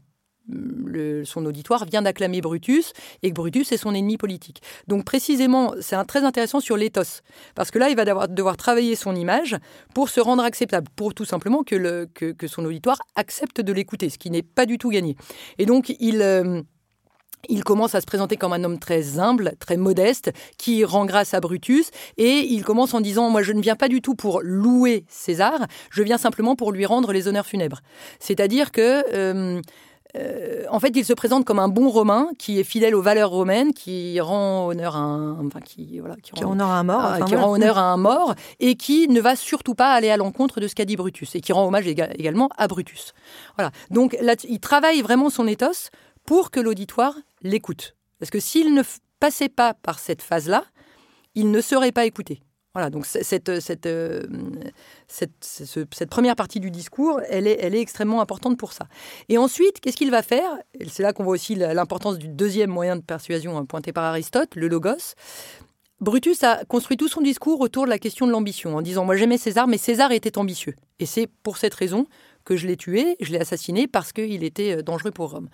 [0.47, 4.61] le- son auditoire vient d'acclamer Brutus et que Brutus est son ennemi politique.
[4.87, 7.21] Donc précisément, c'est très intéressant sur l'éthos,
[7.55, 9.57] parce que là, il va devoir, travailler son image
[9.93, 12.07] pour se rendre acceptable, pour tout simplement que,
[12.47, 15.15] son auditoire accepte de l'écouter, ce qui n'est pas du tout gagné.
[15.57, 16.21] Et donc, il...
[16.21, 16.61] euh,
[17.47, 21.35] il commence à se présenter comme un homme très humble, très modeste, qui rend grâce
[21.35, 24.41] à Brutus, et il commence en disant Moi, je ne viens pas du tout pour
[24.41, 27.81] louer César, je viens simplement pour lui rendre les honneurs funèbres.
[28.19, 29.03] C'est-à-dire que.
[29.13, 29.61] Euh,
[30.17, 33.29] euh, en fait, il se présente comme un bon Romain qui est fidèle aux valeurs
[33.29, 37.25] romaines, qui rend honneur à un, enfin, qui, voilà, qui, rend, honneur à un mort,
[37.25, 40.59] qui rend honneur à un mort, et qui ne va surtout pas aller à l'encontre
[40.59, 43.13] de ce qu'a dit Brutus, et qui rend hommage également à Brutus.
[43.57, 43.71] Voilà.
[43.89, 45.89] Donc, là, il travaille vraiment son éthos
[46.25, 47.95] pour que l'auditoire l'écoute.
[48.19, 48.83] Parce que s'il ne
[49.19, 50.65] passait pas par cette phase-là,
[51.35, 52.41] il ne serait pas écouté.
[52.75, 53.21] Voilà, donc euh,
[55.07, 58.89] cette, cette, première partie du discours, elle est, elle est extrêmement importante pour ça.
[59.29, 60.51] Et ensuite, qu'est-ce qu'il va faire?
[60.89, 64.55] C'est là qu'on voit aussi l'importance du deuxième moyen de persuasion hein, pointé par Aristote,
[64.55, 65.15] le logos.
[66.01, 69.15] Brutus a construit tout son discours autour de la question de l'ambition, en disant Moi
[69.15, 70.75] j'aimais César, mais César était ambitieux.
[70.99, 72.07] Et c'est pour cette raison
[72.43, 75.47] que je l'ai tué, je l'ai assassiné, parce qu'il était euh, dangereux pour Rome.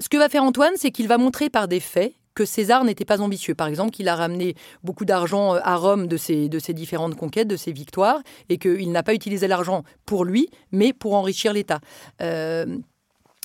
[0.00, 3.04] Ce que va faire Antoine, c'est qu'il va montrer par des faits que César n'était
[3.04, 3.54] pas ambitieux.
[3.54, 7.14] Par exemple, qu'il a ramené beaucoup d'argent euh, à Rome de ses, de ses différentes
[7.14, 11.52] conquêtes, de ses victoires, et qu'il n'a pas utilisé l'argent pour lui, mais pour enrichir
[11.52, 11.80] l'État.
[12.22, 12.64] Euh,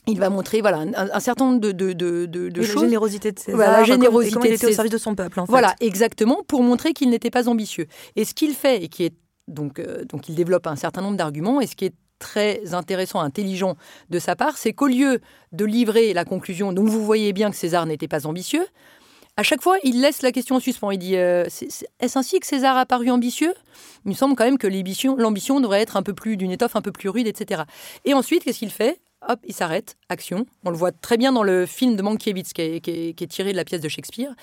[0.08, 2.76] il va montrer voilà un, certain nombre de, de, de, de choses.
[2.76, 3.60] La générosité de César.
[3.60, 5.40] la générosité il était au service de son peuple.
[5.42, 5.52] En fait.
[5.52, 7.88] Voilà, exactement, pour montrer qu'il n'était pas ambitieux.
[8.16, 9.14] Et ce qu'il fait, et qui est
[9.50, 11.94] donc, euh, donc il développe un certain nombre d'arguments, et ce qui est
[12.26, 13.78] très intéressant, intelligent
[14.10, 17.56] de sa part, c'est qu'au lieu de livrer la conclusion, donc vous voyez bien que
[17.56, 18.66] César n'était pas ambitieux,
[19.38, 20.92] à chaque fois, il laisse la question en suspens.
[20.92, 23.54] Il dit euh, Est-ce ainsi que César a paru ambitieux?
[24.06, 26.82] Il me semble quand même que l'ambition devrait être un peu plus d'une étoffe un
[26.82, 27.64] peu plus rude, etc.
[28.06, 29.02] Et ensuite, qu'est-ce qu'il fait?
[29.28, 30.46] Hop, il s'arrête, action.
[30.64, 33.66] On le voit très bien dans le film de Mankiewicz qui est, tiré de la
[33.66, 34.34] pièce de Shakespeare.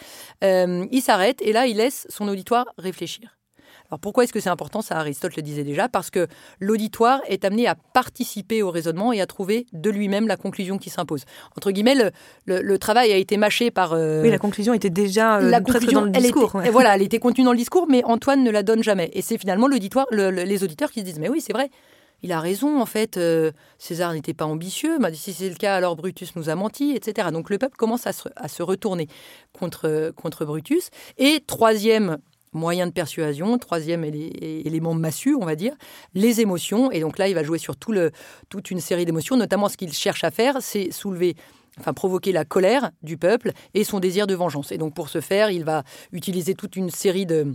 [0.45, 3.39] Euh, il s'arrête et là, il laisse son auditoire réfléchir.
[3.93, 6.27] Alors pourquoi est-ce que c'est important Ça, Aristote le disait déjà, parce que
[6.61, 10.89] l'auditoire est amené à participer au raisonnement et à trouver de lui-même la conclusion qui
[10.89, 11.25] s'impose.
[11.59, 12.11] Entre guillemets,
[12.47, 13.93] le, travail a été mâché par...
[13.93, 16.59] Euh, oui, la conclusion était déjà euh, la conclusion, dans le discours.
[16.73, 19.11] Voilà, elle était contenue dans le discours, mais Antoine ne la donne jamais.
[19.13, 21.69] Et c'est finalement l'auditoire, les auditeurs qui se disent, mais oui, c'est vrai,
[22.23, 25.75] il a raison, en fait, euh, César n'était pas ambitieux, mais si c'est le cas,
[25.75, 27.29] alors Brutus nous a menti, etc.
[27.31, 29.09] Donc le peuple commence à se, à se retourner
[29.53, 30.89] contre, contre Brutus.
[31.19, 32.17] Et troisième
[32.53, 35.75] moyen de persuasion, troisième élément massu, on va dire,
[36.15, 36.91] les émotions.
[36.91, 40.25] Et donc là, il va jouer sur toute une série d'émotions, notamment ce qu'il cherche
[40.25, 41.35] à faire, c'est soulever
[41.81, 44.73] enfin provoquer la colère du peuple et son désir de vengeance.
[44.73, 47.55] Et donc pour ce faire, il va utiliser toute une série de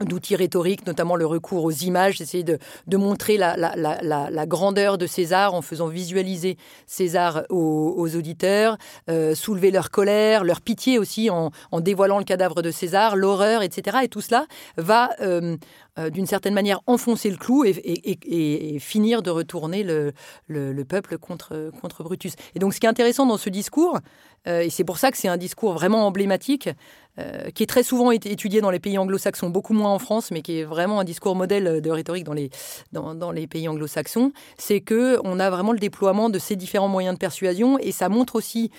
[0.00, 2.58] d'outils rhétoriques, notamment le recours aux images, essayer de,
[2.96, 8.76] montrer la, grandeur de César en faisant visualiser César aux, auditeurs,
[9.08, 13.98] euh, soulever leur colère, leur pitié aussi en, dévoilant le cadavre de César, l'horreur, etc.
[14.02, 15.56] Et tout cela va euh,
[15.98, 20.12] euh, d'une certaine manière enfoncer le clou et, finir de retourner le,
[20.48, 22.34] le, le, peuple contre, contre Brutus.
[22.54, 23.98] Et donc ce qui est intéressant dans ce discours,
[24.46, 26.68] et c'est pour ça que c'est un discours vraiment emblématique,
[27.20, 30.42] euh, qui est très souvent étudié dans les pays anglo-saxons, beaucoup moins en France, mais
[30.42, 32.50] qui est vraiment un discours modèle de rhétorique dans les,
[32.90, 36.88] dans, dans les pays anglo-saxons, c'est que on a vraiment le déploiement de ces différents
[36.88, 38.72] moyens de persuasion et ça montre aussi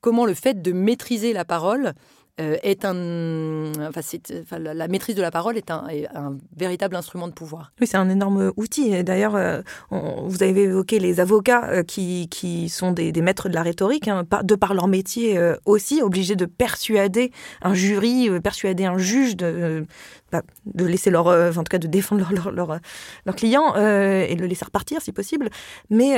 [0.00, 1.92] comment le fait de maîtriser la parole
[2.40, 7.32] euh, est un, enfin, la maîtrise de la parole est un, un, véritable instrument de
[7.32, 7.70] pouvoir.
[7.80, 9.04] Oui, c'est un énorme outil.
[9.04, 13.54] D'ailleurs, euh, vous avez évoqué les avocats euh, qui, qui sont des, des, maîtres de
[13.54, 17.30] la rhétorique, hein, de par leur métier aussi, obligés de persuader
[17.62, 19.86] un jury, persuader un juge de,
[20.34, 22.80] bah, de laisser leur, en tout cas de défendre leur, leur,
[23.24, 25.48] leur, client et de le laisser repartir si possible.
[25.90, 26.16] Mais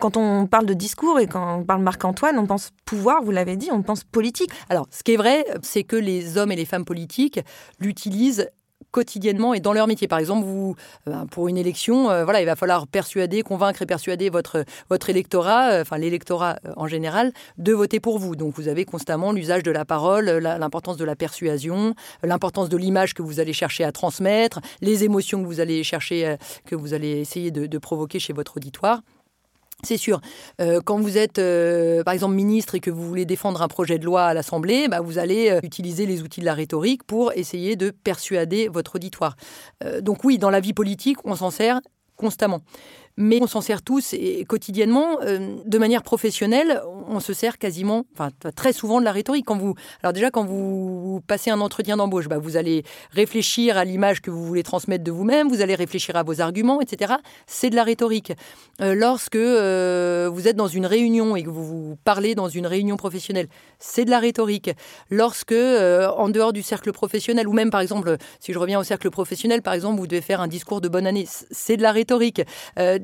[0.00, 3.56] quand on parle de discours et quand on parle Marc-Antoine, on pense pouvoir, vous l'avez
[3.56, 4.50] dit, on pense politique.
[4.70, 7.40] Alors, ce qui est vrai, c'est que les hommes et les femmes politiques
[7.80, 8.48] l'utilisent
[8.96, 10.08] quotidiennement et dans leur métier.
[10.08, 10.74] Par exemple, vous,
[11.06, 15.10] euh, pour une élection, euh, voilà, il va falloir persuader, convaincre et persuader votre, votre
[15.10, 18.36] électorat, euh, enfin l'électorat en général, de voter pour vous.
[18.36, 23.12] Donc vous avez constamment l'usage de la parole, l'importance de la persuasion, l'importance de l'image
[23.12, 27.20] que vous allez chercher à transmettre, les émotions que vous allez chercher, que vous allez
[27.20, 29.02] essayer de provoquer chez votre auditoire.
[29.82, 30.20] C'est sûr.
[30.60, 33.98] Euh, quand vous êtes, euh, par exemple, ministre et que vous voulez défendre un projet
[33.98, 37.32] de loi à l'Assemblée, bah, vous allez euh, utiliser les outils de la rhétorique pour
[37.34, 39.36] essayer de persuader votre auditoire.
[40.00, 41.80] donc oui, dans la vie politique, on s'en sert
[42.16, 42.62] constamment
[43.16, 48.04] mais on s'en sert tous et quotidiennement, euh, de manière professionnelle, on se sert quasiment,
[48.12, 49.46] enfin très souvent de la rhétorique.
[49.46, 53.84] Quand vous, alors déjà quand vous passez un entretien d'embauche, bah, vous allez réfléchir à
[53.84, 57.14] l'image que vous voulez transmettre de vous-même, vous allez réfléchir à vos arguments, etc.
[57.46, 58.32] C'est de la rhétorique.
[58.82, 62.66] Euh, lorsque euh, vous êtes dans une réunion et que vous, vous parlez dans une
[62.66, 63.48] réunion professionnelle,
[63.78, 64.70] c'est de la rhétorique.
[65.10, 69.10] Lorsque, en dehors du cercle professionnel, ou même par exemple, si je reviens au cercle
[69.10, 72.42] professionnel, par exemple, vous devez faire un discours de bonne année, c'est de la rhétorique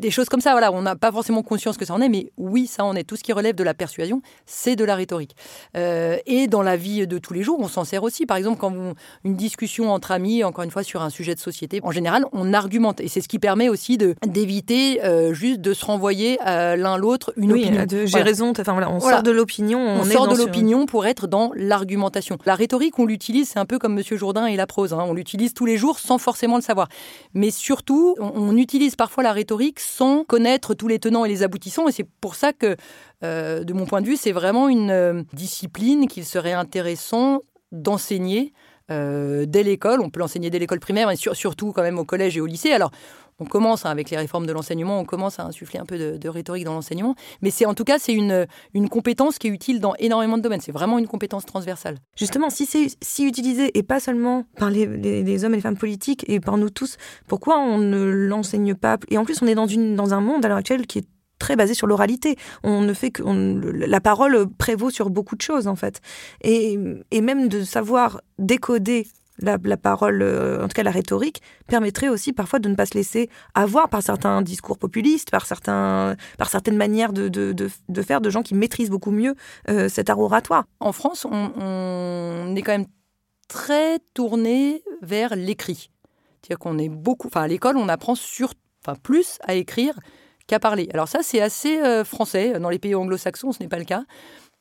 [0.02, 0.50] des choses comme ça.
[0.52, 3.04] Voilà, on n'a pas forcément conscience que ça en est, mais oui, ça en est.
[3.04, 5.34] Tout ce qui relève de la persuasion, c'est de la rhétorique.
[5.76, 8.26] Euh, et dans la vie de tous les jours, on s'en sert aussi.
[8.26, 8.74] Par exemple, quand
[9.24, 12.52] une discussion entre amis, encore une fois sur un sujet de société, en général, on
[12.52, 16.96] argumente, et c'est ce qui permet aussi d'éviter euh, juste de se renvoyer à l'un
[16.96, 17.86] l'autre une oui, opinion.
[18.04, 18.50] J'ai raison.
[18.50, 19.78] Enfin voilà, on sort de l'opinion.
[19.78, 22.36] On, on sort de l'opinion pour être dans l'argumentation.
[22.44, 24.92] La rhétorique, on l'utilise, c'est un peu comme Monsieur Jourdain et la prose.
[24.92, 25.04] Hein.
[25.06, 26.88] On l'utilise tous les jours sans forcément le savoir.
[27.34, 31.42] Mais surtout, on, on utilise parfois la rhétorique sans connaître tous les tenants et les
[31.42, 31.88] aboutissants.
[31.88, 32.76] Et c'est pour ça que,
[33.22, 38.52] euh, de mon point de vue, c'est vraiment une euh, discipline qu'il serait intéressant d'enseigner
[38.90, 40.00] euh, dès l'école.
[40.00, 42.72] On peut l'enseigner dès l'école primaire, mais surtout quand même au collège et au lycée.
[42.72, 42.90] Alors,
[43.38, 46.28] on commence hein, avec les réformes de l'enseignement, on commence à insuffler un peu de,
[46.28, 49.80] rhétorique dans l'enseignement, mais c'est en tout cas c'est une, une compétence qui est utile
[49.80, 50.60] dans énormément de domaines.
[50.60, 51.96] C'est vraiment une compétence transversale.
[52.16, 54.86] Justement, si c'est si utilisé et pas seulement par les,
[55.44, 59.18] hommes et les femmes politiques et par nous tous, pourquoi on ne l'enseigne pas Et
[59.18, 61.06] en plus, on est dans, une, dans un monde à l'heure actuelle qui est
[61.38, 62.36] très basé sur l'oralité.
[62.62, 66.00] On ne fait que la parole prévaut sur beaucoup de choses en fait,
[66.42, 66.78] et,
[67.10, 69.06] et même de savoir décoder
[69.38, 72.94] la, parole, euh, en tout cas la rhétorique, permettrait aussi parfois de ne pas se
[72.94, 78.20] laisser avoir par certains discours populistes, par, certains, par certaines manières de, de, de, faire
[78.20, 79.34] de gens qui maîtrisent beaucoup mieux
[79.68, 80.64] euh, cet art oratoire.
[80.80, 82.86] En France, on, est quand même
[83.48, 85.90] très tourné vers l'écrit.
[86.40, 88.52] C'est-à-dire qu'on est beaucoup, enfin à l'école, on apprend sur,
[88.84, 89.98] enfin plus à écrire
[90.46, 90.88] qu'à parler.
[90.92, 92.58] Alors ça, c'est assez euh, français.
[92.58, 94.04] Dans les pays anglo-saxons, ce n'est pas le cas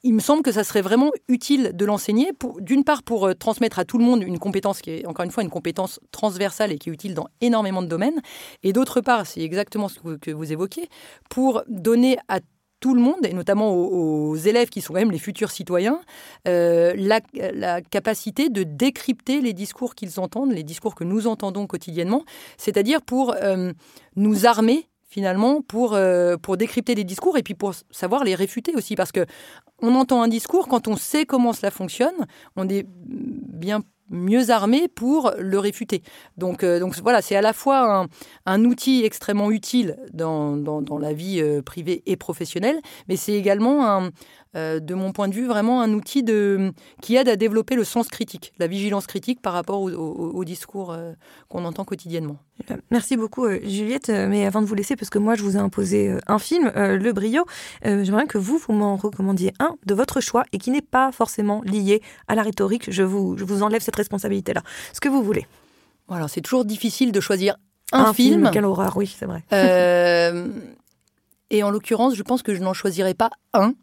[0.04, 3.80] il me semble que ça serait vraiment utile de l'enseigner, d'une part pour euh, transmettre
[3.80, 6.78] à tout le monde une compétence qui est, encore une fois, une compétence transversale et
[6.78, 8.22] qui est utile dans énormément de domaines,
[8.64, 10.90] et d'autre part, c'est exactement ce que vous, évoquez,
[11.30, 12.40] pour donner à
[12.80, 16.02] tout le monde, et notamment aux, élèves qui sont quand même les futurs citoyens,
[16.48, 22.24] euh, la, capacité de décrypter les discours qu'ils entendent, les discours que nous entendons quotidiennement,
[22.58, 23.72] c'est-à-dire pour euh,
[24.16, 25.96] nous armer finalement pour,
[26.42, 29.26] pour décrypter les discours et puis pour savoir les réfuter aussi parce que
[29.82, 34.88] on entend un discours, quand on sait comment cela fonctionne, on est bien mieux armé
[34.88, 36.04] pour le réfuter.
[36.38, 38.06] Donc, euh, donc voilà, c'est à la fois
[38.46, 43.88] un, outil extrêmement utile dans, dans, la vie euh, privée et professionnelle, mais c'est également
[43.88, 44.12] un,
[44.58, 47.86] euh, de mon point de vue, vraiment un outil de, qui aide à développer le
[47.86, 51.14] sens critique, la vigilance critique par rapport au, discours euh,
[51.48, 52.38] qu'on entend quotidiennement.
[52.90, 56.14] Merci beaucoup Juliette, mais avant de vous laisser, parce que moi je vous ai imposé
[56.28, 57.46] un film, Le Brio,
[57.84, 61.62] j'aimerais que vous, vous m'en recommandiez un de votre choix et qui n'est pas forcément
[61.64, 62.92] lié à la rhétorique.
[62.92, 64.64] Je vous, je vous enlève cette responsabilité-là.
[64.92, 65.48] Ce que vous voulez.
[66.10, 67.56] Alors c'est toujours difficile de choisir
[67.94, 68.50] un, film.
[68.52, 69.44] Quelle horreur, oui, c'est vrai.
[71.50, 73.74] et en l'occurrence, je pense que je n'en choisirai pas un.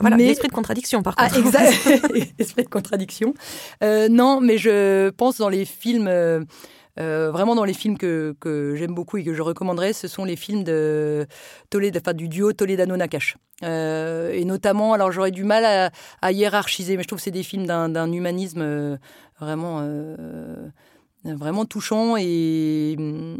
[0.00, 1.50] Voilà, l'esprit de contradiction, par ah, contre.
[1.58, 3.34] Ah, exact, l'esprit de contradiction.
[3.82, 6.44] Euh, non, mais je pense dans les films, euh,
[6.98, 10.24] euh, vraiment dans les films que, que j'aime beaucoup et que je recommanderais, ce sont
[10.24, 11.26] les films de
[11.70, 13.36] Toledo, enfin, du duo Toledano-Nakash.
[13.62, 15.90] et notamment, alors j'aurais du mal à,
[16.22, 18.98] à, hiérarchiser, mais je trouve que c'est des films d'un humanisme
[19.40, 19.86] vraiment
[21.24, 23.36] vraiment touchant et mm,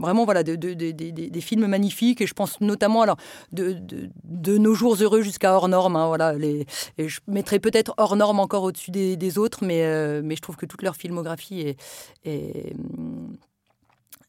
[0.00, 3.16] vraiment voilà des films magnifiques et je pense notamment alors
[3.52, 6.34] de, nos jours heureux jusqu'à hors norme hein, voilà
[6.98, 10.66] je mettrais peut-être hors norme encore au-dessus des, autres mais euh, mais je trouve que
[10.66, 11.76] toute leur filmographie est,
[12.24, 13.34] est mm,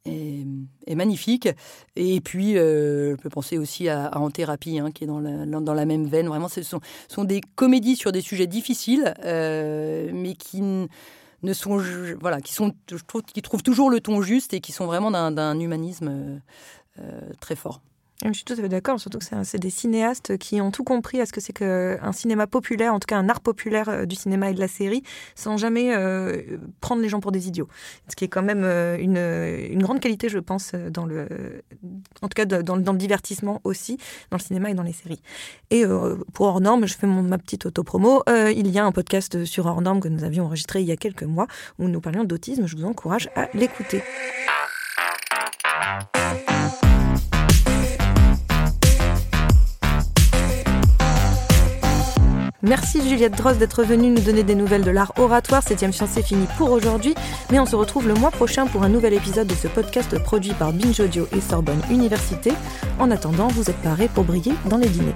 [0.05, 1.49] est, magnifique.
[1.95, 5.45] Et puis, euh, je peux penser aussi à, En thérapie, hein, qui est dans la,
[5.45, 6.27] dans la même veine.
[6.27, 10.61] Vraiment, ce sont, sont des comédies sur des sujets difficiles, euh, mais qui
[11.43, 11.81] ne sont
[12.19, 15.11] voilà qui sont je trouve qui trouvent toujours le ton juste et qui sont vraiment
[15.11, 16.37] d'un humanisme euh,
[16.99, 17.81] euh, très fort.
[18.23, 21.19] Je suis tout à fait d'accord, surtout que c'est des cinéastes qui ont tout compris
[21.21, 24.15] à ce que c'est qu'un cinéma populaire, en tout cas un art populaire euh, du
[24.15, 25.01] cinéma et de la série,
[25.35, 25.91] sans jamais
[26.81, 27.67] prendre les gens pour des idiots.
[28.07, 32.97] Ce qui est quand même une, grande qualité, je pense, en tout cas dans, le
[32.97, 33.97] divertissement aussi,
[34.29, 35.21] dans le cinéma et dans les séries.
[35.69, 35.83] Et
[36.33, 38.23] pour Hors Norme, je fais ma petite autopromo.
[38.27, 40.97] il y a un podcast sur Hors Norme que nous avions enregistré il y a
[40.97, 41.47] quelques mois
[41.79, 42.67] où nous parlions d'autisme.
[42.67, 44.03] Je vous encourage à l'écouter.
[52.63, 55.63] Merci Juliette Dross d'être venue nous donner des nouvelles de l'art oratoire.
[55.63, 57.15] Septième chance c'est fini pour aujourd'hui,
[57.51, 60.53] mais on se retrouve le mois prochain pour un nouvel épisode de ce podcast produit
[60.53, 62.51] par Binge Audio et Sorbonne Université.
[62.99, 65.15] En attendant, vous êtes parés pour briller dans les dîners.